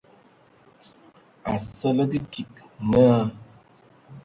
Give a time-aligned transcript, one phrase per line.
[1.53, 2.53] Asǝlǝg kig
[2.89, 3.21] naa.